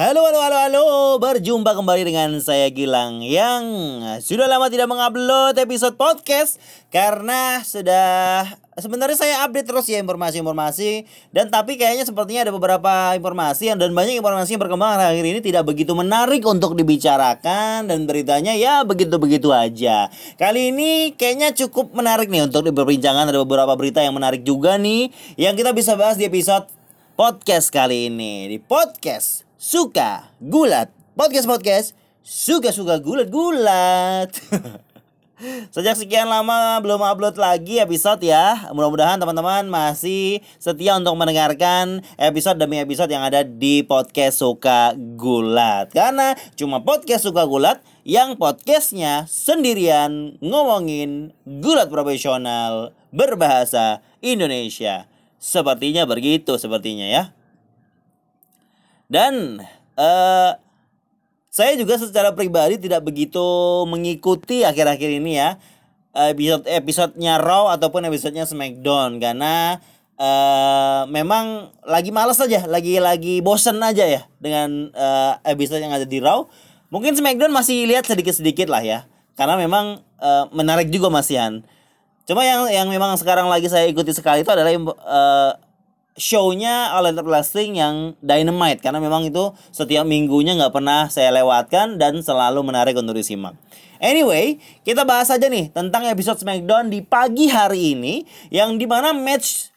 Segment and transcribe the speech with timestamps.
[0.00, 0.84] Halo, halo, halo, halo.
[1.20, 3.60] Berjumpa kembali dengan saya Gilang yang
[4.24, 6.56] sudah lama tidak mengupload episode podcast
[6.88, 8.48] karena sudah
[8.80, 11.04] sebenarnya saya update terus ya informasi-informasi
[11.36, 15.68] dan tapi kayaknya sepertinya ada beberapa informasi dan banyak informasi yang berkembang akhir ini tidak
[15.68, 20.08] begitu menarik untuk dibicarakan dan beritanya ya begitu-begitu aja.
[20.40, 25.12] Kali ini kayaknya cukup menarik nih untuk diperbincangan ada beberapa berita yang menarik juga nih
[25.36, 26.72] yang kita bisa bahas di episode
[27.20, 30.88] podcast kali ini di podcast suka gulat.
[31.12, 31.92] Podcast podcast.
[32.24, 34.32] Suka suka gulat gulat.
[35.76, 38.72] Sejak sekian lama belum upload lagi episode ya.
[38.72, 45.92] Mudah-mudahan teman-teman masih setia untuk mendengarkan episode demi episode yang ada di podcast Suka Gulat.
[45.92, 55.04] Karena cuma podcast Suka Gulat yang podcastnya sendirian ngomongin gulat profesional berbahasa Indonesia.
[55.36, 57.39] Sepertinya begitu sepertinya ya
[59.10, 59.58] dan
[59.98, 60.54] uh,
[61.50, 63.42] saya juga secara pribadi tidak begitu
[63.90, 65.58] mengikuti akhir-akhir ini ya
[66.14, 69.78] episode episodenya Raw ataupun episodenya SmackDown karena
[70.20, 76.04] uh, memang lagi males aja, lagi lagi bosen aja ya dengan uh, episode yang ada
[76.04, 76.44] di Raw.
[76.90, 79.06] Mungkin SmackDown masih lihat sedikit-sedikit lah ya,
[79.38, 81.62] karena memang uh, menarik juga masihan.
[82.26, 85.52] Cuma yang yang memang sekarang lagi saya ikuti sekali itu adalah uh,
[86.18, 92.00] show-nya All Elite Wrestling yang Dynamite karena memang itu setiap minggunya nggak pernah saya lewatkan
[92.00, 93.54] dan selalu menarik untuk disimak.
[94.00, 99.12] Anyway, kita bahas aja nih tentang episode SmackDown di pagi hari ini yang di mana
[99.12, 99.68] match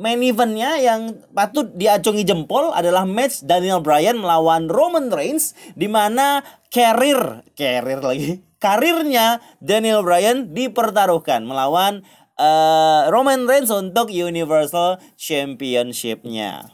[0.00, 6.40] main eventnya yang patut diacungi jempol adalah match Daniel Bryan melawan Roman Reigns di mana
[6.72, 12.00] karir karir lagi karirnya Daniel Bryan dipertaruhkan melawan
[12.40, 16.72] uh, Roman Reigns untuk Universal Championship-nya.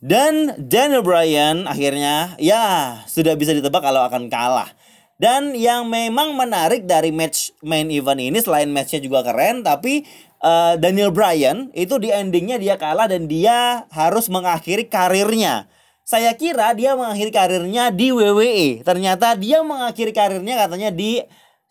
[0.00, 4.72] Dan Daniel Bryan akhirnya ya sudah bisa ditebak kalau akan kalah.
[5.20, 10.08] Dan yang memang menarik dari match main event ini selain matchnya juga keren, tapi
[10.40, 15.68] uh, Daniel Bryan itu di endingnya dia kalah dan dia harus mengakhiri karirnya.
[16.08, 18.80] Saya kira dia mengakhiri karirnya di WWE.
[18.80, 21.20] Ternyata dia mengakhiri karirnya katanya di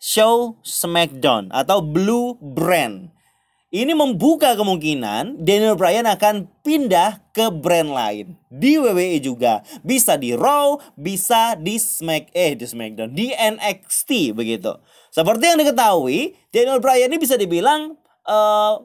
[0.00, 3.12] show SmackDown atau Blue Brand.
[3.70, 9.62] Ini membuka kemungkinan Daniel Bryan akan pindah ke brand lain di WWE juga.
[9.86, 14.74] Bisa di Raw, bisa di Smack eh di SmackDown, di NXT begitu.
[15.14, 17.94] Seperti yang diketahui, Daniel Bryan ini bisa dibilang
[18.26, 18.82] uh,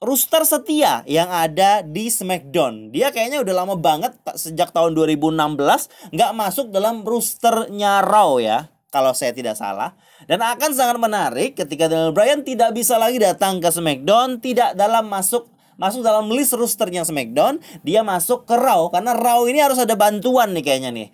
[0.00, 2.96] rooster setia yang ada di SmackDown.
[2.96, 9.12] Dia kayaknya udah lama banget sejak tahun 2016 nggak masuk dalam roosternya Raw ya kalau
[9.12, 9.92] saya tidak salah.
[10.24, 15.04] Dan akan sangat menarik ketika Daniel Bryan tidak bisa lagi datang ke SmackDown, tidak dalam
[15.12, 18.88] masuk masuk dalam list rosternya SmackDown, dia masuk ke Raw.
[18.88, 21.08] Karena Raw ini harus ada bantuan nih kayaknya nih.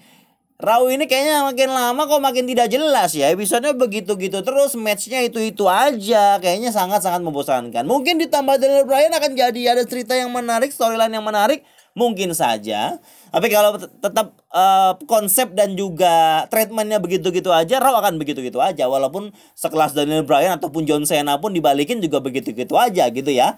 [0.63, 3.35] Raw ini kayaknya makin lama kok makin tidak jelas ya.
[3.35, 6.39] Episodenya begitu-gitu terus Matchnya itu-itu aja.
[6.39, 7.83] Kayaknya sangat-sangat membosankan.
[7.83, 13.01] Mungkin ditambah Daniel Bryan akan jadi ada cerita yang menarik Storyline yang menarik mungkin saja.
[13.33, 18.89] Tapi kalau tetap uh, konsep dan juga treatmentnya begitu-gitu aja, Raw akan begitu-gitu aja.
[18.89, 23.57] Walaupun sekelas Daniel Bryan ataupun John Cena pun dibalikin juga begitu-gitu aja gitu ya.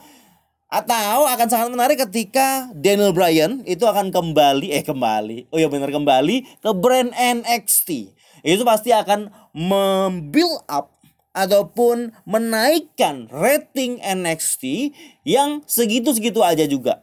[0.71, 5.91] Atau akan sangat menarik ketika Daniel Bryan itu akan kembali, eh kembali, oh ya benar
[5.91, 8.11] kembali ke brand NXT.
[8.43, 10.95] Itu pasti akan membuild up
[11.34, 14.95] ataupun menaikkan rating NXT
[15.27, 17.03] yang segitu-segitu aja juga.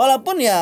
[0.00, 0.56] Walaupun ya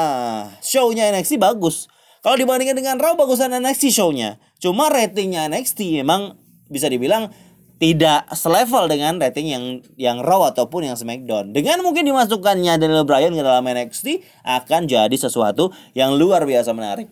[0.59, 1.87] show-nya NXT bagus.
[2.27, 4.43] Kalau dibandingkan dengan Raw bagusan NXT show-nya.
[4.59, 6.35] Cuma ratingnya NXT memang
[6.67, 7.31] bisa dibilang
[7.79, 11.55] tidak selevel dengan rating yang yang Raw ataupun yang SmackDown.
[11.55, 17.07] Dengan mungkin dimasukkannya Daniel Bryan ke dalam NXT akan jadi sesuatu yang luar biasa menarik.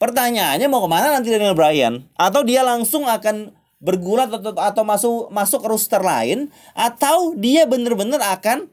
[0.00, 2.08] Pertanyaannya mau ke mana nanti Daniel Bryan?
[2.16, 6.48] Atau dia langsung akan bergulat atau, atau masuk masuk roster lain?
[6.72, 8.72] Atau dia bener-bener akan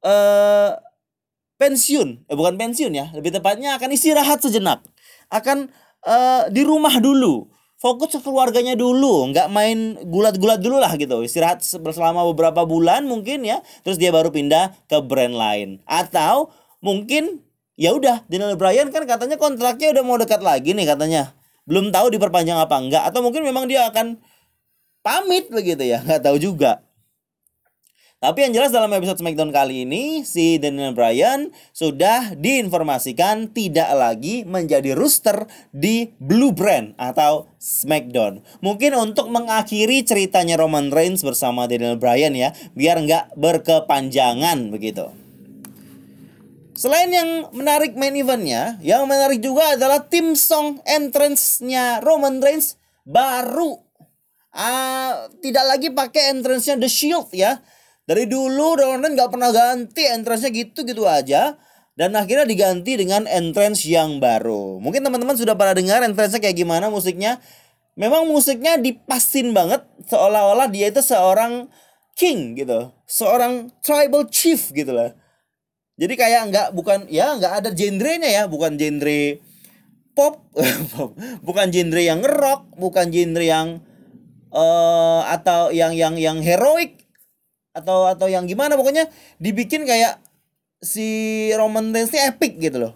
[0.00, 0.80] uh,
[1.60, 4.80] pensiun, eh bukan pensiun ya, lebih tepatnya akan istirahat sejenak,
[5.28, 5.68] akan
[6.08, 11.60] uh, di rumah dulu, fokus ke keluarganya dulu, nggak main gulat-gulat dulu lah gitu, istirahat
[11.60, 16.48] selama beberapa bulan mungkin ya, terus dia baru pindah ke brand lain, atau
[16.80, 17.44] mungkin
[17.76, 21.36] ya udah Daniel Bryan kan katanya kontraknya udah mau dekat lagi nih katanya,
[21.68, 24.16] belum tahu diperpanjang apa enggak, atau mungkin memang dia akan
[25.04, 26.80] pamit begitu ya, nggak tahu juga.
[28.20, 34.44] Tapi yang jelas dalam episode SmackDown kali ini, si Daniel Bryan sudah diinformasikan tidak lagi
[34.44, 38.44] menjadi rooster di Blue Brand atau SmackDown.
[38.60, 45.08] Mungkin untuk mengakhiri ceritanya Roman Reigns bersama Daniel Bryan ya, biar nggak berkepanjangan begitu.
[46.76, 52.76] Selain yang menarik main eventnya, yang menarik juga adalah tim song entrance-nya Roman Reigns
[53.08, 53.80] baru.
[54.52, 57.64] Ah, tidak lagi pakai entrance-nya The Shield ya.
[58.10, 61.54] Dari dulu Reigns nggak pernah ganti entrance-nya gitu-gitu aja.
[61.94, 64.82] Dan akhirnya diganti dengan entrance yang baru.
[64.82, 67.38] Mungkin teman-teman sudah pernah dengar entrance-nya kayak gimana musiknya.
[67.94, 71.70] Memang musiknya dipasin banget seolah-olah dia itu seorang
[72.18, 72.90] king gitu.
[73.06, 75.14] Seorang tribal chief gitu lah
[76.00, 79.36] jadi kayak nggak bukan ya nggak ada genrenya ya, bukan genre
[80.16, 80.48] pop,
[81.46, 83.84] bukan genre yang rock, bukan genre yang
[84.48, 87.04] uh, atau yang yang yang heroik
[87.70, 89.06] atau atau yang gimana pokoknya
[89.38, 90.18] dibikin kayak
[90.80, 92.94] si Roman Reigns epic gitu loh.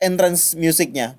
[0.00, 1.16] Entrance musiknya.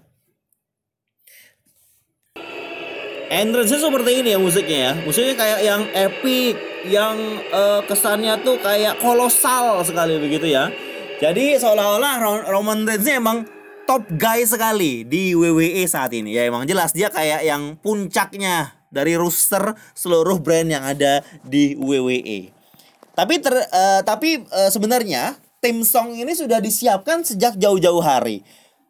[3.27, 4.91] Entrance seperti ini ya musiknya ya.
[5.03, 6.55] Musiknya kayak yang epic,
[6.87, 7.17] yang
[7.51, 10.71] uh, kesannya tuh kayak kolosal sekali begitu ya.
[11.17, 13.49] Jadi seolah-olah Roman Reigns emang
[13.89, 16.37] top guy sekali di WWE saat ini.
[16.37, 22.49] Ya emang jelas dia kayak yang puncaknya dari roster seluruh brand yang ada di WWE.
[23.13, 28.41] Tapi ter, uh, tapi uh, sebenarnya tim song ini sudah disiapkan sejak jauh-jauh hari.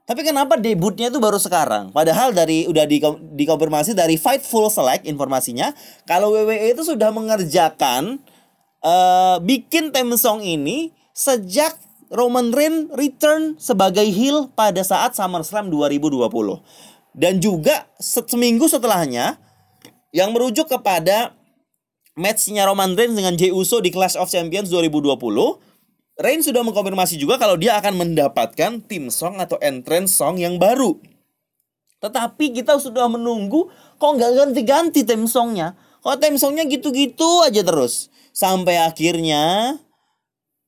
[0.08, 1.92] Tapi kenapa debutnya itu baru sekarang?
[1.92, 3.04] Padahal dari udah di,
[3.36, 5.76] dikonfirmasi dari Fightful Select informasinya
[6.08, 8.16] kalau WWE itu sudah mengerjakan
[8.80, 11.76] uh, bikin theme song ini sejak
[12.08, 16.24] Roman Reigns return sebagai heel pada saat SummerSlam 2020.
[17.12, 19.36] Dan juga seminggu setelahnya
[20.18, 21.38] yang merujuk kepada
[22.18, 25.14] matchnya Roman Reigns dengan Jey Uso di Clash of Champions 2020
[26.18, 30.98] Rain sudah mengkonfirmasi juga kalau dia akan mendapatkan tim song atau entrance song yang baru.
[32.02, 33.70] Tetapi kita sudah menunggu
[34.02, 35.78] kok nggak ganti-ganti tim songnya.
[36.02, 38.10] Kok tim songnya gitu-gitu aja terus.
[38.34, 39.78] Sampai akhirnya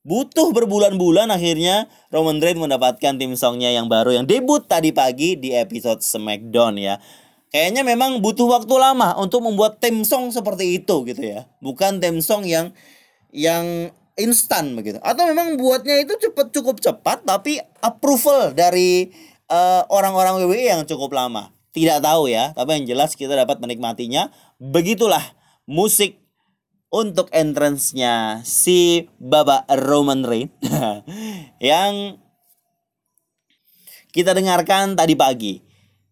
[0.05, 5.57] butuh berbulan-bulan akhirnya Roman Reigns mendapatkan tim songnya yang baru yang debut tadi pagi di
[5.57, 7.01] episode SmackDown ya.
[7.49, 11.49] Kayaknya memang butuh waktu lama untuk membuat tim song seperti itu gitu ya.
[11.65, 12.73] Bukan tim song yang
[13.33, 19.15] yang instan begitu atau memang buatnya itu cepat cukup cepat tapi approval dari
[19.47, 24.27] uh, orang-orang WWE yang cukup lama tidak tahu ya tapi yang jelas kita dapat menikmatinya
[24.59, 25.23] begitulah
[25.63, 26.19] musik
[26.89, 30.51] untuk entrance-nya si Baba Roman Reigns
[31.61, 32.17] yang
[34.09, 35.68] kita dengarkan tadi pagi.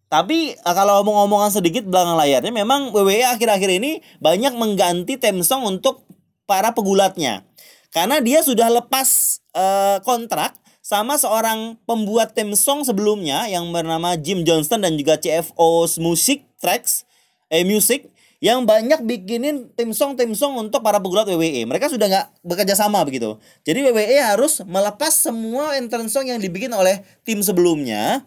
[0.08, 5.68] Tapi eh, kalau ngomong-ngomongan sedikit belakang layarnya memang WWE akhir-akhir ini banyak mengganti theme song
[5.68, 6.08] untuk
[6.48, 7.44] para pegulatnya.
[7.92, 14.44] Karena dia sudah lepas uh, kontrak sama seorang pembuat theme song sebelumnya yang bernama Jim
[14.44, 17.04] Johnston dan juga CFO Music Tracks
[17.48, 18.08] eh Music
[18.38, 21.66] yang banyak bikinin tim song tim song untuk para pegulat WWE.
[21.66, 23.34] Mereka sudah nggak bekerja sama begitu.
[23.66, 28.22] Jadi WWE harus melepas semua entrance song yang dibikin oleh tim sebelumnya.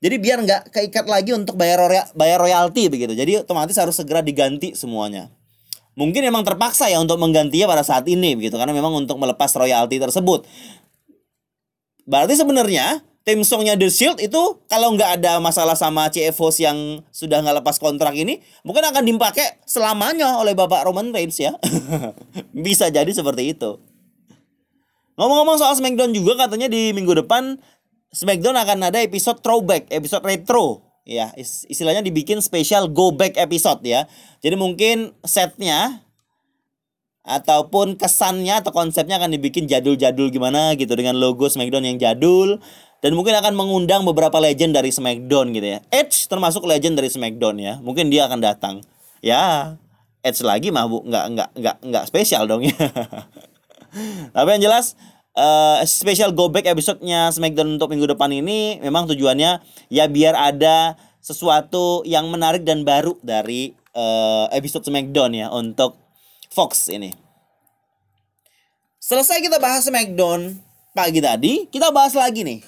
[0.00, 3.12] Jadi biar nggak keikat lagi untuk bayar royal, bayar royalti begitu.
[3.12, 5.28] Jadi otomatis harus segera diganti semuanya
[5.98, 9.98] mungkin memang terpaksa ya untuk menggantinya pada saat ini begitu karena memang untuk melepas royalti
[9.98, 10.46] tersebut.
[12.08, 17.44] Berarti sebenarnya tim songnya The Shield itu kalau nggak ada masalah sama CFOs yang sudah
[17.44, 21.54] nggak lepas kontrak ini mungkin akan dipakai selamanya oleh Bapak Roman Reigns ya.
[22.66, 23.76] Bisa jadi seperti itu.
[25.20, 27.60] Ngomong-ngomong soal SmackDown juga katanya di minggu depan
[28.10, 30.82] SmackDown akan ada episode throwback, episode retro.
[31.06, 34.06] Ya istilahnya dibikin spesial go back episode ya.
[34.42, 36.06] Jadi mungkin setnya
[37.24, 42.58] ataupun kesannya atau konsepnya akan dibikin jadul-jadul gimana gitu dengan logo Smackdown yang jadul.
[43.00, 45.78] Dan mungkin akan mengundang beberapa legend dari Smackdown gitu ya.
[45.88, 47.80] Edge termasuk legend dari Smackdown ya.
[47.80, 48.74] Mungkin dia akan datang.
[49.24, 49.74] Ya
[50.20, 51.00] Edge lagi mah bu.
[51.08, 52.76] Nggak nggak nggak nggak spesial dong ya.
[54.36, 54.94] Tapi yang jelas
[55.40, 61.00] uh, special go back episode-nya Smackdown untuk minggu depan ini memang tujuannya ya biar ada
[61.24, 65.96] sesuatu yang menarik dan baru dari uh, episode Smackdown ya untuk
[66.52, 67.16] Fox ini.
[69.00, 70.60] Selesai kita bahas Smackdown
[70.92, 72.60] pagi tadi, kita bahas lagi nih.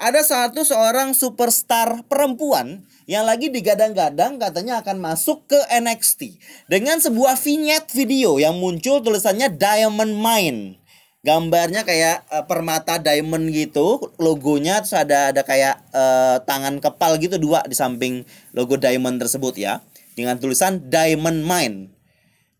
[0.00, 6.40] Ada satu seorang superstar perempuan yang lagi digadang-gadang katanya akan masuk ke NXT
[6.72, 10.79] dengan sebuah vignette video yang muncul tulisannya Diamond Mine
[11.20, 17.36] gambarnya kayak uh, permata diamond gitu logonya terus ada ada kayak uh, tangan kepal gitu
[17.36, 18.24] dua di samping
[18.56, 19.84] logo diamond tersebut ya
[20.16, 21.92] dengan tulisan diamond mine.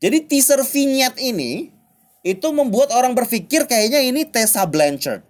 [0.00, 1.68] Jadi teaser vignette ini
[2.24, 5.24] itu membuat orang berpikir kayaknya ini Tessa Blanchard.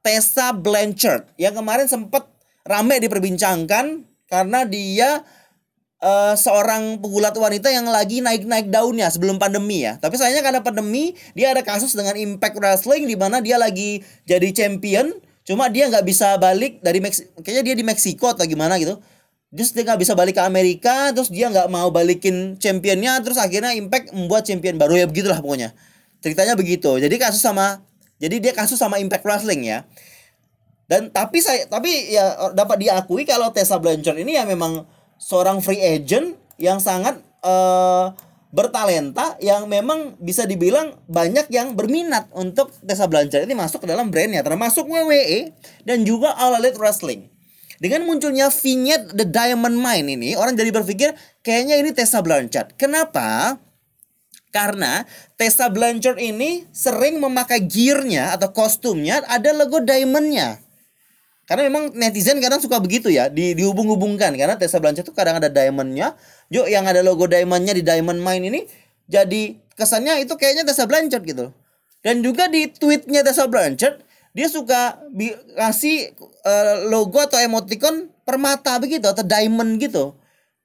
[0.00, 2.28] Tessa Blanchard yang kemarin sempat
[2.64, 5.20] rame diperbincangkan karena dia
[6.00, 10.00] uh, seorang pegulat wanita yang lagi naik-naik daunnya sebelum pandemi ya.
[10.00, 14.50] Tapi sayangnya karena pandemi dia ada kasus dengan Impact Wrestling di mana dia lagi jadi
[14.52, 15.12] champion,
[15.44, 18.98] cuma dia nggak bisa balik dari Mex kayaknya dia di Meksiko atau gimana gitu.
[19.50, 23.74] Terus dia nggak bisa balik ke Amerika, terus dia nggak mau balikin championnya, terus akhirnya
[23.74, 25.74] Impact membuat champion baru ya begitulah pokoknya.
[26.22, 27.00] Ceritanya begitu.
[27.00, 27.82] Jadi kasus sama
[28.20, 29.82] jadi dia kasus sama Impact Wrestling ya.
[30.90, 34.86] Dan tapi saya tapi ya dapat diakui kalau Tessa Blanchard ini ya memang
[35.20, 38.16] seorang free agent yang sangat uh,
[38.50, 44.10] bertalenta yang memang bisa dibilang banyak yang berminat untuk Tessa Blanchard ini masuk ke dalam
[44.10, 45.54] brandnya termasuk WWE
[45.86, 47.30] dan juga All Elite Wrestling.
[47.80, 52.74] Dengan munculnya vignette The Diamond Mine ini orang jadi berpikir kayaknya ini Tessa Blanchard.
[52.76, 53.56] Kenapa?
[54.50, 55.06] Karena
[55.38, 60.58] Tessa Blanchard ini sering memakai gearnya atau kostumnya ada logo diamondnya.
[61.50, 64.38] Karena memang netizen kadang suka begitu ya, di, dihubung-hubungkan.
[64.38, 66.14] Karena Tessa Blanchard itu kadang ada diamondnya.
[66.46, 68.60] Yuk yang ada logo diamondnya di Diamond Mine ini
[69.10, 71.50] jadi kesannya itu kayaknya Tessa Blanchard gitu.
[72.06, 73.98] Dan juga di tweetnya Tessa Blanchard
[74.30, 75.02] dia suka
[75.58, 76.14] kasih
[76.46, 80.14] uh, logo atau emoticon permata begitu atau diamond gitu.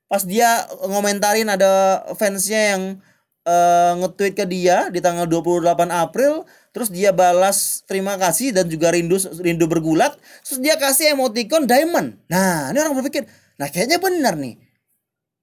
[0.05, 3.01] Pas dia ngomentarin ada fansnya yang
[3.49, 8.91] uh, nge-tweet ke dia di tanggal 28 April terus dia balas terima kasih dan juga
[8.91, 10.19] rindu rindu bergulat.
[10.43, 12.19] Terus dia kasih emoticon diamond.
[12.27, 13.23] Nah ini orang berpikir
[13.55, 14.59] nah kayaknya benar nih.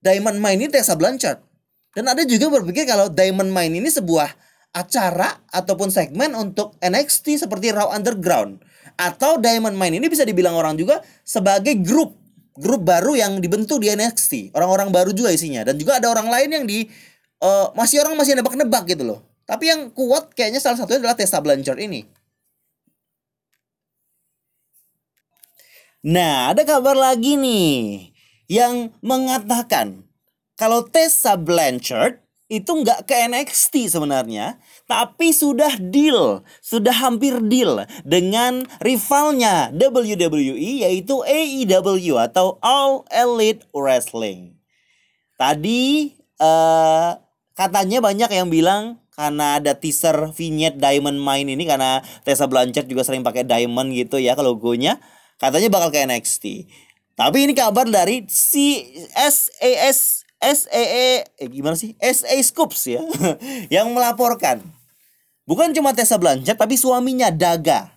[0.05, 1.41] Diamond mine ini Tessa Blanchard.
[1.97, 4.29] Dan ada juga berpikir kalau diamond mine ini sebuah
[4.73, 8.61] acara ataupun segmen untuk NXT seperti Raw Underground.
[8.97, 12.17] Atau Diamond Mine ini bisa dibilang orang juga sebagai grup
[12.53, 15.65] grup baru yang dibentuk di NXT orang-orang baru juga isinya.
[15.65, 16.89] Dan juga ada orang lain yang di
[17.41, 19.21] uh, masih orang masih nebak-nebak gitu loh.
[19.43, 22.07] Tapi yang kuat kayaknya salah satunya adalah Tessa Blanchard ini.
[26.03, 28.11] Nah, ada kabar lagi nih
[28.51, 30.03] yang mengatakan
[30.59, 32.23] kalau Tessa Blanchard
[32.53, 41.25] itu nggak ke NXT sebenarnya, tapi sudah deal, sudah hampir deal dengan rivalnya WWE yaitu
[41.25, 44.59] AEW atau All Elite Wrestling.
[45.41, 47.17] Tadi uh,
[47.57, 53.05] katanya banyak yang bilang karena ada teaser vignette Diamond Mine ini karena Tessa Blanchard juga
[53.05, 54.97] sering pakai diamond gitu ya kalau logonya
[55.37, 56.45] katanya bakal ke NXT.
[57.13, 58.81] Tapi ini kabar dari si
[59.13, 61.95] SAS SAE eh gimana sih?
[62.01, 63.03] SA Scoops ya
[63.75, 64.65] yang melaporkan.
[65.45, 67.93] Bukan cuma Tessa Blanchard tapi suaminya Daga.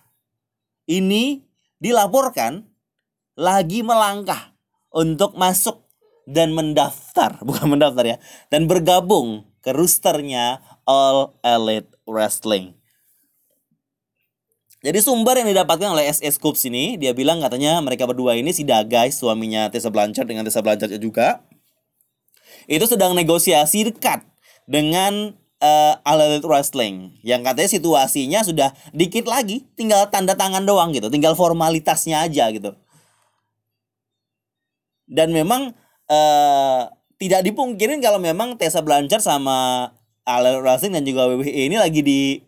[0.86, 1.42] Ini
[1.82, 2.62] dilaporkan
[3.34, 4.54] lagi melangkah
[4.94, 5.86] untuk masuk
[6.26, 8.16] dan mendaftar, bukan mendaftar ya,
[8.50, 12.72] dan bergabung ke roosternya All Elite Wrestling.
[14.86, 18.62] Jadi sumber yang didapatkan oleh SS Scoops ini, dia bilang katanya mereka berdua ini si
[18.62, 21.42] Dagai, suaminya Tessa Blanchard dengan Tessa Blanchard juga,
[22.70, 24.22] itu sedang negosiasi dekat
[24.70, 30.90] dengan uh, All Elite Wrestling yang katanya situasinya sudah dikit lagi tinggal tanda tangan doang
[30.90, 32.74] gitu tinggal formalitasnya aja gitu
[35.06, 35.72] dan memang
[36.10, 39.90] uh, tidak dipungkirin kalau memang Tessa Blanchard sama
[40.26, 42.42] Alan Racing dan juga WWE ini lagi di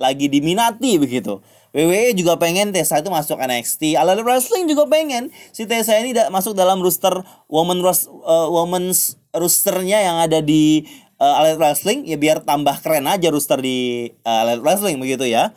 [0.00, 1.38] lagi diminati begitu.
[1.72, 3.96] WWE juga pengen Tessa itu masuk NXT.
[3.96, 10.04] Alan Wrestling juga pengen si Tessa ini masuk dalam roster woman ros, uh, women's rosternya
[10.04, 10.84] yang ada di
[11.16, 15.56] uh, Alan Wrestling ya biar tambah keren aja roster di uh, Alan Wrestling begitu ya.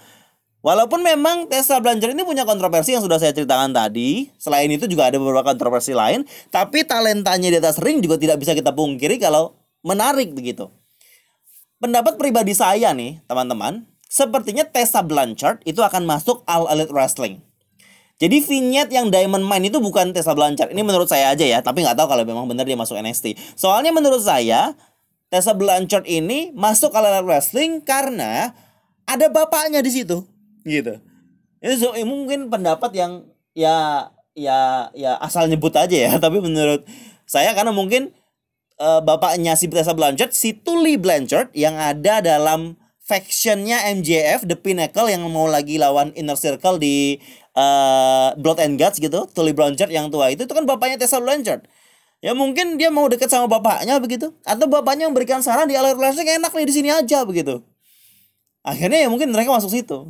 [0.64, 5.14] Walaupun memang Tessa Blanchard ini punya kontroversi yang sudah saya ceritakan tadi, selain itu juga
[5.14, 9.54] ada beberapa kontroversi lain, tapi talentanya di atas ring juga tidak bisa kita pungkiri kalau
[9.86, 10.74] menarik begitu.
[11.86, 17.46] Pendapat pribadi saya nih, teman-teman, sepertinya Tessa Blanchard itu akan masuk All Elite Wrestling.
[18.18, 20.74] Jadi vignette yang Diamond Mine itu bukan Tessa Blanchard.
[20.74, 23.38] Ini menurut saya aja ya, tapi nggak tahu kalau memang benar dia masuk NXT.
[23.54, 24.74] Soalnya menurut saya
[25.30, 28.58] Tessa Blanchard ini masuk All Elite Wrestling karena
[29.06, 30.26] ada bapaknya di situ
[30.66, 30.98] gitu
[31.62, 36.84] itu so, mungkin pendapat yang ya ya ya asal nyebut aja ya tapi menurut
[37.26, 38.14] saya karena mungkin
[38.80, 45.12] uh, bapaknya si Tessa Blanchard si Tully Blanchard yang ada dalam factionnya MJF The Pinnacle
[45.12, 47.22] yang mau lagi lawan Inner Circle di
[47.54, 51.68] uh, Blood and Guts gitu Tully Blanchard yang tua itu itu kan bapaknya Tessa Blanchard
[52.24, 56.42] ya mungkin dia mau deket sama bapaknya begitu atau bapaknya memberikan saran di alur wrestling
[56.42, 57.62] enak nih di sini aja begitu
[58.66, 60.10] akhirnya ya mungkin mereka masuk situ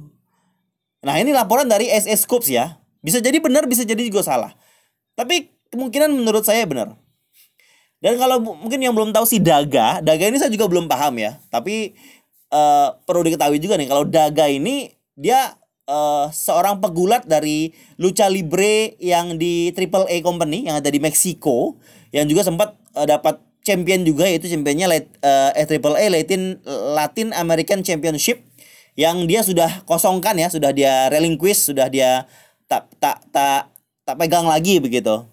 [1.06, 2.82] Nah ini laporan dari SS Scoops ya.
[3.06, 4.58] Bisa jadi benar, bisa jadi juga salah.
[5.14, 6.98] Tapi kemungkinan menurut saya benar.
[8.06, 11.42] Dan kalau mungkin yang belum tahu si Daga, Daga ini saya juga belum paham ya.
[11.50, 11.98] Tapi
[12.54, 15.58] uh, perlu diketahui juga nih kalau Daga ini dia
[15.90, 21.82] uh, seorang pegulat dari lucha libre yang di Triple A Company yang ada di Meksiko
[22.14, 24.86] yang juga sempat uh, dapat champion juga yaitu championnya
[25.26, 26.62] uh, Triple A Latin
[26.94, 28.46] Latin American Championship
[28.94, 32.30] yang dia sudah kosongkan ya, sudah dia relinquish, sudah dia
[32.70, 33.74] tak tak tak
[34.06, 35.26] tak pegang lagi begitu.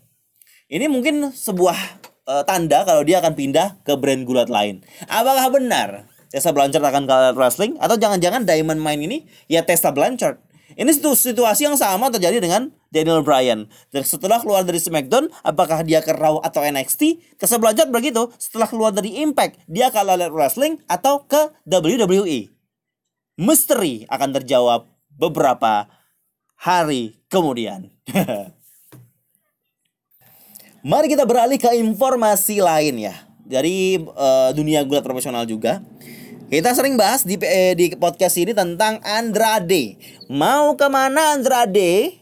[0.72, 4.82] Ini mungkin sebuah uh, tanda kalau dia akan pindah ke brand gulat lain.
[5.06, 5.88] Apakah benar
[6.32, 9.18] Tessa Blanchard akan ke wrestling atau jangan-jangan Diamond Mine ini
[9.50, 10.40] ya Tessa Blanchard?
[10.72, 13.68] Ini situasi yang sama terjadi dengan Daniel Bryan.
[13.92, 17.36] Dan setelah keluar dari SmackDown, apakah dia ke Raw atau NXT?
[17.36, 18.32] Tessa Blanchard begitu.
[18.40, 20.00] Setelah keluar dari Impact, dia ke
[20.32, 22.48] Wrestling atau ke WWE?
[23.36, 25.92] Misteri akan terjawab beberapa
[26.56, 27.92] hari kemudian.
[30.82, 33.14] Mari kita beralih ke informasi lain ya
[33.46, 35.78] dari uh, dunia gulat profesional juga.
[36.50, 39.94] Kita sering bahas di eh, di podcast ini tentang Andrade.
[40.26, 42.18] Mau ke mana Andrade?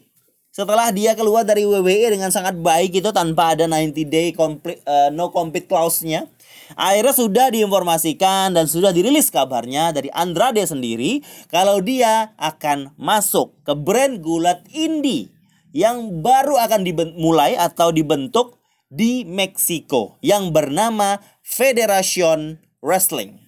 [0.52, 5.08] Setelah dia keluar dari WWE dengan sangat baik itu tanpa ada 90 day complete, uh,
[5.08, 6.28] no compete clause-nya.
[6.76, 13.72] Akhirnya sudah diinformasikan dan sudah dirilis kabarnya dari Andrade sendiri kalau dia akan masuk ke
[13.72, 15.39] brand gulat indie
[15.70, 18.58] yang baru akan dimulai atau dibentuk
[18.90, 23.38] di Meksiko yang bernama Federation Wrestling.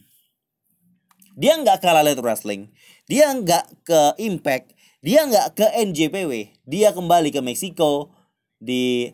[1.35, 2.71] Dia nggak ke Elite Wrestling,
[3.11, 8.14] dia nggak ke Impact, dia nggak ke NJPW, dia kembali ke Meksiko
[8.62, 9.11] di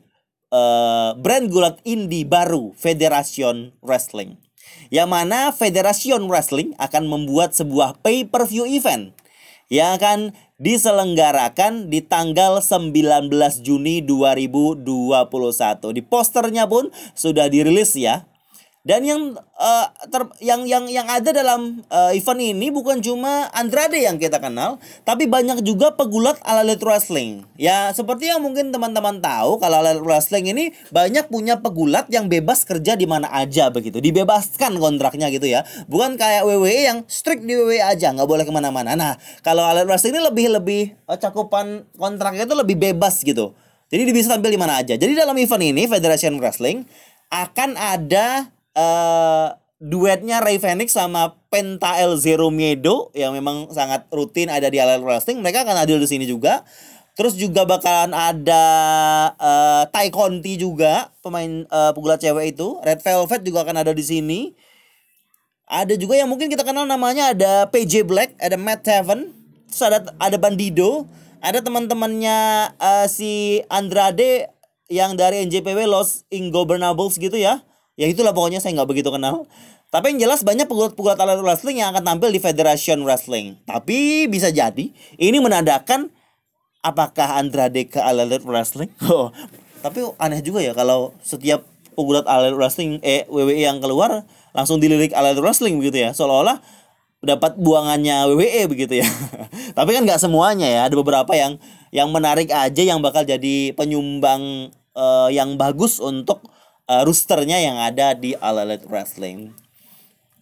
[0.52, 4.36] uh, brand gulat indie baru Federation Wrestling.
[4.92, 9.16] Yang mana Federation Wrestling akan membuat sebuah pay-per-view event
[9.72, 13.30] yang akan diselenggarakan di tanggal 19
[13.62, 15.94] Juni 2021.
[15.94, 18.26] Di posternya pun sudah dirilis ya.
[18.88, 24.00] Dan yang uh, ter, yang yang yang ada dalam uh, event ini bukan cuma Andrade
[24.00, 27.44] yang kita kenal, tapi banyak juga pegulat ala Elite Wrestling.
[27.60, 32.64] Ya, seperti yang mungkin teman-teman tahu kalau Elite Wrestling ini banyak punya pegulat yang bebas
[32.64, 35.68] kerja di mana aja begitu, dibebaskan kontraknya gitu ya.
[35.84, 38.96] Bukan kayak WWE yang strict di WWE aja, nggak boleh ke mana-mana.
[38.96, 43.52] Nah, kalau Elite Wrestling ini lebih lebih uh, cakupan kontraknya itu lebih bebas gitu.
[43.92, 44.96] Jadi bisa tampil di mana aja.
[44.96, 46.88] Jadi dalam event ini Federation Wrestling
[47.28, 48.48] akan ada
[48.78, 54.78] uh, duetnya Ray Phoenix sama Penta El Zero Miedo yang memang sangat rutin ada di
[54.78, 55.42] Allied Wrestling.
[55.42, 56.62] Mereka akan hadir di sini juga.
[57.18, 58.64] Terus juga bakalan ada
[59.42, 62.78] uh, Tai Conti juga pemain uh, pegulat cewek itu.
[62.86, 64.54] Red Velvet juga akan ada di sini.
[65.66, 69.34] Ada juga yang mungkin kita kenal namanya ada PJ Black, ada Matt Taven,
[69.68, 71.04] terus ada ada Bandido,
[71.44, 74.48] ada teman-temannya uh, si Andrade
[74.88, 77.67] yang dari NJPW Los Ingobernables gitu ya
[77.98, 79.50] ya itulah pokoknya saya nggak begitu kenal.
[79.88, 83.56] Tapi yang jelas banyak pegulat-pegulat alat wrestling yang akan tampil di Federation Wrestling.
[83.64, 86.12] Tapi bisa jadi ini menandakan
[86.84, 88.92] apakah Andrade ke Elite Wrestling?
[89.08, 89.32] Oh,
[89.80, 91.64] tapi aneh juga ya kalau setiap
[91.96, 96.10] pegulat Elite Wrestling eh WWE yang keluar langsung dilirik Elite Wrestling begitu ya.
[96.12, 96.60] Seolah-olah
[97.24, 99.08] dapat buangannya WWE begitu ya.
[99.78, 101.56] Tapi kan nggak semuanya ya, ada beberapa yang
[101.88, 106.44] yang menarik aja yang bakal jadi penyumbang uh, yang bagus untuk
[106.88, 109.52] uh, roosternya yang ada di All Elite Wrestling.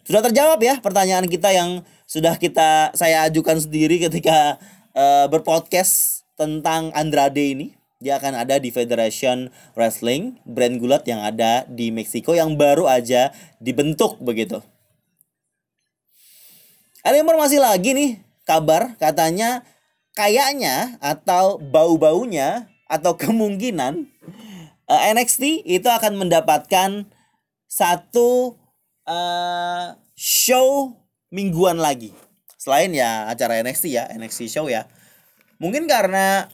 [0.07, 4.55] Sudah terjawab ya pertanyaan kita yang sudah kita saya ajukan sendiri ketika
[4.95, 7.67] uh, berpodcast tentang Andrade ini.
[7.97, 13.33] Dia akan ada di Federation Wrestling, brand gulat yang ada di Meksiko yang baru aja
[13.57, 14.61] dibentuk begitu.
[17.01, 18.11] Ada informasi lagi nih,
[18.45, 19.65] kabar katanya
[20.13, 24.16] kayaknya atau bau-baunya atau kemungkinan
[24.87, 27.05] uh, eh, NXT itu akan mendapatkan
[27.67, 28.55] satu
[29.07, 30.95] uh, show
[31.31, 32.15] mingguan lagi.
[32.57, 34.87] Selain ya acara NXT ya, NXT show ya.
[35.59, 36.51] Mungkin karena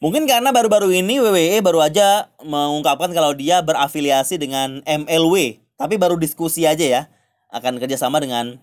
[0.00, 6.16] Mungkin karena baru-baru ini WWE baru aja mengungkapkan kalau dia berafiliasi dengan MLW, tapi baru
[6.16, 7.02] diskusi aja ya
[7.52, 8.56] akan kerjasama dengan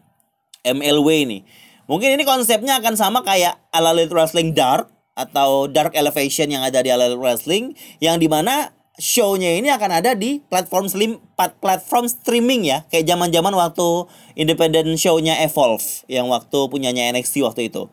[0.66, 1.46] MLW ini.
[1.86, 6.86] Mungkin ini konsepnya akan sama kayak ala Elite Wrestling Dark, atau Dark Elevation yang ada
[6.86, 12.66] di All Wrestling yang di mana show-nya ini akan ada di platform slim platform streaming
[12.66, 17.90] ya kayak zaman-zaman waktu independent show-nya Evolve yang waktu punyanya NXT waktu itu.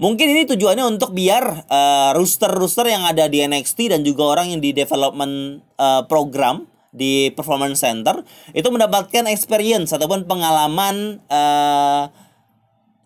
[0.00, 4.60] Mungkin ini tujuannya untuk biar uh, rooster-rooster yang ada di NXT dan juga orang yang
[4.64, 8.24] di development uh, program di performance center
[8.56, 12.08] itu mendapatkan experience ataupun pengalaman uh,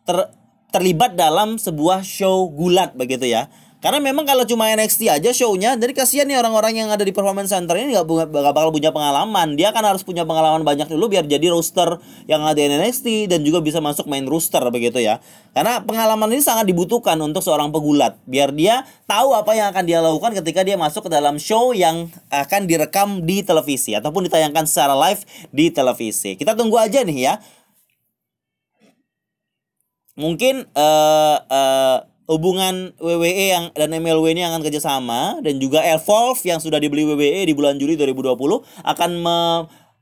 [0.07, 0.33] ter
[0.75, 3.47] terlibat dalam sebuah show gulat begitu ya.
[3.85, 7.53] Karena memang kalau cuma NXT aja show-nya, jadi kasihan nih orang-orang yang ada di performance
[7.53, 9.61] center ini nggak gak bakal punya pengalaman.
[9.61, 13.45] Dia kan harus punya pengalaman banyak dulu biar jadi roster yang ada di NXT dan
[13.45, 15.21] juga bisa masuk main roster begitu ya.
[15.53, 20.01] Karena pengalaman ini sangat dibutuhkan untuk seorang pegulat biar dia tahu apa yang akan dia
[20.01, 24.97] lakukan ketika dia masuk ke dalam show yang akan direkam di televisi ataupun ditayangkan secara
[24.97, 25.21] live
[25.53, 26.41] di televisi.
[26.41, 27.37] Kita tunggu aja nih ya.
[30.14, 31.98] Mungkin uh, uh,
[32.31, 37.44] hubungan WWE yang dan MLW ini akan kerjasama dan juga Evolve yang sudah dibeli WWE
[37.44, 38.33] di bulan Juli 2020
[38.87, 39.38] akan me,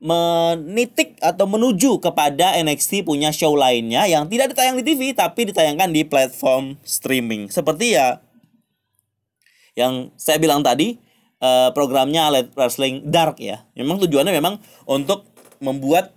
[0.02, 5.90] menitik atau menuju kepada NXT punya show lainnya yang tidak ditayang di TV tapi ditayangkan
[5.90, 7.50] di platform streaming.
[7.50, 8.18] Seperti ya
[9.72, 11.00] yang saya bilang tadi
[11.42, 13.66] uh, programnya Elite Wrestling Dark ya.
[13.74, 15.26] Memang tujuannya memang untuk
[15.62, 16.14] membuat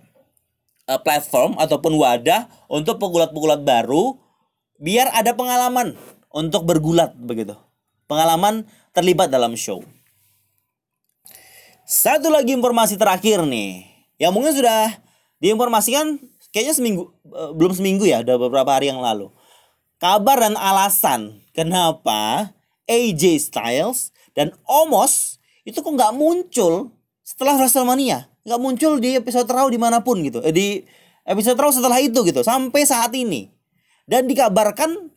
[0.86, 4.18] uh, platform ataupun wadah untuk pegulat-pegulat baru
[4.78, 5.94] biar ada pengalaman
[6.30, 7.54] untuk bergulat begitu.
[8.06, 9.82] Pengalaman terlibat dalam show.
[11.86, 13.86] Satu lagi informasi terakhir nih,
[14.18, 14.98] yang mungkin sudah
[15.38, 16.18] diinformasikan
[16.50, 19.30] kayaknya seminggu uh, belum seminggu ya, udah beberapa hari yang lalu.
[19.96, 22.52] Kabar dan alasan kenapa
[22.90, 26.94] AJ Styles dan Omos itu kok nggak muncul
[27.26, 30.86] setelah WrestleMania, nggak muncul di episode Raw di mana pun gitu, eh, di
[31.26, 33.50] episode Raw setelah itu gitu sampai saat ini.
[34.06, 35.10] Dan dikabarkan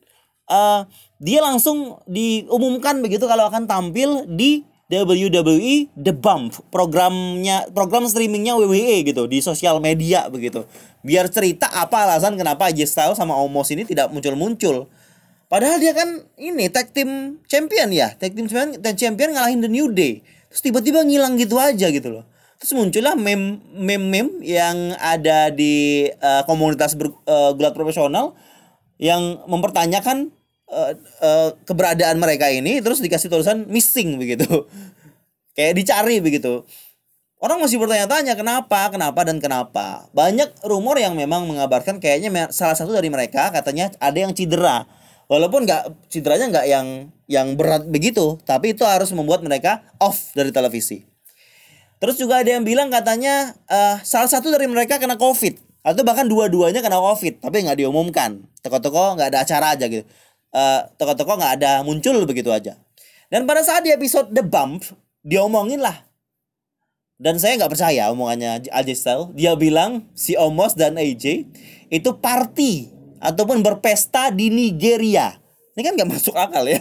[0.50, 0.82] uh,
[1.22, 9.06] dia langsung diumumkan begitu kalau akan tampil di WWE The Bump programnya program streamingnya WWE
[9.06, 10.66] gitu di sosial media begitu.
[11.06, 14.90] Biar cerita apa alasan kenapa AJ Styles sama Omos ini tidak muncul-muncul.
[15.46, 18.10] Padahal dia kan ini tag team champion ya.
[18.18, 20.26] Tag team champion tag champion ngalahin The New Day.
[20.50, 22.26] Terus tiba-tiba ngilang gitu aja gitu loh
[22.60, 28.36] terus muncullah meme meme yang ada di uh, komunitas ber, uh, gulat profesional
[29.00, 30.28] yang mempertanyakan
[30.68, 30.92] uh,
[31.24, 34.44] uh, keberadaan mereka ini terus dikasih tulisan missing begitu.
[35.56, 36.68] Kayak dicari begitu.
[37.40, 40.12] Orang masih bertanya-tanya kenapa, kenapa dan kenapa.
[40.12, 44.84] Banyak rumor yang memang mengabarkan kayaknya salah satu dari mereka katanya ada yang cedera.
[45.32, 46.86] Walaupun nggak cederanya nggak yang
[47.24, 51.09] yang berat begitu, tapi itu harus membuat mereka off dari televisi.
[52.00, 55.70] Terus juga ada yang bilang katanya uh, salah satu dari mereka kena COVID.
[55.80, 58.44] Atau bahkan dua-duanya kena covid tapi nggak diumumkan.
[58.60, 60.04] Toko-toko nggak ada acara aja gitu.
[60.52, 62.76] Uh, toko-toko nggak ada muncul begitu aja.
[63.32, 64.84] Dan pada saat di episode The Bump
[65.24, 66.04] diomongin lah.
[67.20, 71.52] Dan saya nggak percaya omongannya AJ Style dia bilang si Omos dan AJ
[71.92, 72.88] itu party
[73.20, 75.36] ataupun berpesta di Nigeria.
[75.76, 76.80] Ini kan nggak masuk akal ya.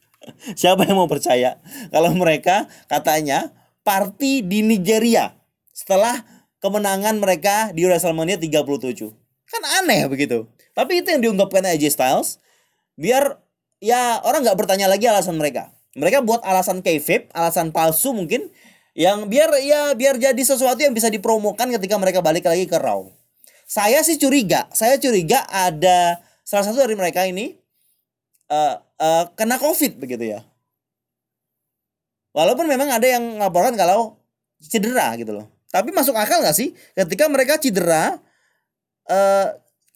[0.60, 1.60] Siapa yang mau percaya?
[1.92, 3.52] Kalau mereka katanya
[3.86, 5.30] party di Nigeria
[5.70, 6.26] setelah
[6.58, 9.14] kemenangan mereka di WrestleMania 37.
[9.46, 10.50] Kan aneh begitu.
[10.74, 12.42] Tapi itu yang diungkapkan AJ Styles
[12.98, 13.38] biar
[13.78, 15.70] ya orang nggak bertanya lagi alasan mereka.
[15.94, 18.50] Mereka buat alasan kayfabe, alasan palsu mungkin
[18.92, 23.06] yang biar ya biar jadi sesuatu yang bisa dipromokan ketika mereka balik lagi ke Raw.
[23.64, 27.56] Saya sih curiga, saya curiga ada salah satu dari mereka ini
[28.50, 30.40] uh, uh, kena COVID begitu ya.
[32.36, 34.20] Walaupun memang ada yang ngaporkan kalau
[34.60, 35.48] cedera gitu loh.
[35.72, 38.20] Tapi masuk akal gak sih ketika mereka cedera
[39.08, 39.46] uh,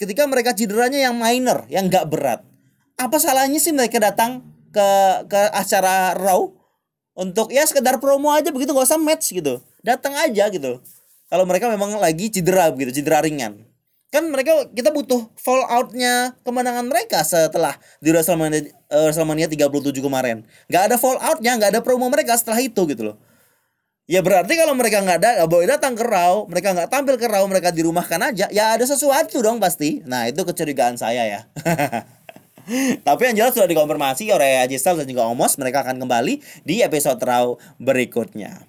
[0.00, 2.40] ketika mereka cederanya yang minor, yang gak berat.
[2.96, 4.40] Apa salahnya sih mereka datang
[4.72, 4.88] ke
[5.29, 6.48] ke acara Raw
[7.12, 9.61] untuk ya sekedar promo aja begitu gak usah match gitu.
[9.85, 10.81] Datang aja gitu.
[11.29, 13.70] Kalau mereka memang lagi cedera begitu, cedera ringan.
[14.11, 20.42] Kan mereka kita butuh falloutnya kemenangan mereka setelah di WrestleMania, uh, WrestleMania 37 kemarin.
[20.66, 23.16] Gak ada falloutnya, gak ada promo mereka setelah itu gitu loh.
[24.11, 27.31] Ya berarti kalau mereka nggak ada, nggak boleh datang ke Raw, mereka nggak tampil ke
[27.31, 30.03] Raw, mereka dirumahkan aja, ya ada sesuatu dong pasti.
[30.03, 31.40] Nah itu kecurigaan saya ya.
[33.07, 37.23] Tapi yang jelas sudah dikonfirmasi oleh Styles dan juga Omos, mereka akan kembali di episode
[37.23, 38.66] Raw berikutnya.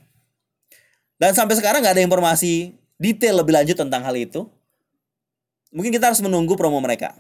[1.18, 4.46] Dan sampai sekarang nggak ada informasi detail lebih lanjut tentang hal itu.
[5.72, 7.16] Mungkin kita harus menunggu promo mereka.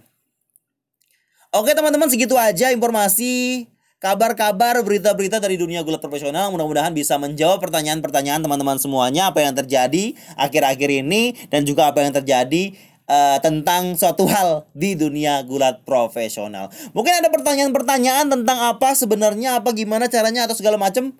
[1.51, 3.67] Oke teman-teman segitu aja informasi
[3.99, 10.15] kabar-kabar berita-berita dari dunia gulat profesional mudah-mudahan bisa menjawab pertanyaan-pertanyaan teman-teman semuanya apa yang terjadi
[10.39, 12.71] akhir-akhir ini dan juga apa yang terjadi
[13.11, 16.71] uh, tentang suatu hal di dunia gulat profesional.
[16.95, 21.11] Mungkin ada pertanyaan-pertanyaan tentang apa sebenarnya apa gimana caranya atau segala macam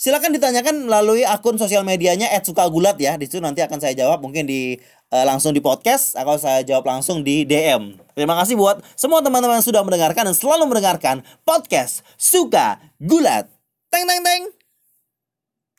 [0.00, 3.20] silakan ditanyakan melalui akun sosial medianya @sukagulat ya.
[3.20, 4.80] Di situ nanti akan saya jawab mungkin di
[5.12, 8.00] uh, langsung di podcast atau saya jawab langsung di DM.
[8.16, 13.52] Terima kasih buat semua teman-teman yang sudah mendengarkan dan selalu mendengarkan podcast Suka Gulat.
[13.92, 14.59] Teng teng teng.